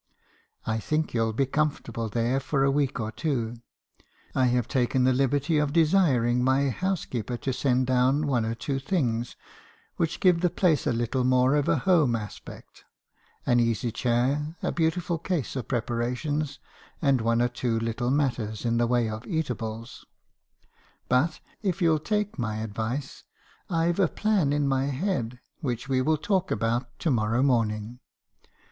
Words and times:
I 0.65 0.79
think 0.79 1.13
you 1.13 1.21
'11 1.21 1.35
be 1.35 1.45
comfortable 1.45 2.09
there 2.09 2.39
for 2.39 2.63
a 2.63 2.71
week 2.71 2.99
or 2.99 3.11
two. 3.11 3.57
I 4.33 4.45
have 4.45 4.67
taken 4.67 5.03
the 5.03 5.13
liberty 5.13 5.59
of 5.59 5.73
desiring 5.73 6.43
my 6.43 6.69
housekeeper 6.69 7.37
to 7.37 7.53
send 7.53 7.85
down 7.85 8.25
one 8.25 8.43
or 8.43 8.55
two 8.55 8.79
things 8.79 9.35
which 9.97 10.19
give 10.19 10.41
the 10.41 10.49
place 10.49 10.87
a 10.87 10.91
little 10.91 11.23
more 11.23 11.53
of 11.53 11.67
a 11.69 11.77
home 11.77 12.15
aspect,— 12.15 12.83
an 13.45 13.59
easy 13.59 13.91
chair, 13.91 14.57
a 14.63 14.71
beautiful 14.71 15.19
case 15.19 15.55
of 15.55 15.67
prepara 15.67 16.17
tions, 16.17 16.57
and 16.99 17.21
one 17.21 17.39
or 17.39 17.47
two 17.47 17.77
little 17.77 18.09
matters 18.09 18.65
in 18.65 18.77
the 18.79 18.87
way 18.87 19.07
of 19.07 19.27
eatables; 19.27 20.03
but 21.09 21.39
if 21.61 21.79
you 21.79 21.89
'11 21.91 22.03
take 22.05 22.39
my 22.39 22.55
advice, 22.55 23.23
I 23.69 23.91
've 23.91 23.99
a 23.99 24.07
plan 24.07 24.51
in 24.51 24.67
my 24.67 24.85
head 24.87 25.39
which 25.59 25.87
we 25.87 26.01
will 26.01 26.17
talk 26.17 26.49
about 26.49 26.97
to 27.01 27.11
morrow 27.11 27.43
morning. 27.43 27.99